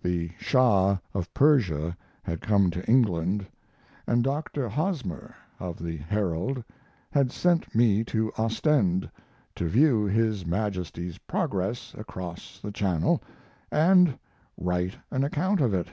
[0.00, 3.44] The Shah of Persia had come to England
[4.06, 4.68] and Dr.
[4.68, 6.62] Hosmer, of the Herald,
[7.10, 9.10] had sent me to Ostend,
[9.56, 13.24] to view his Majesty's progress across the Channel
[13.72, 14.16] and
[14.56, 15.88] write an account of it.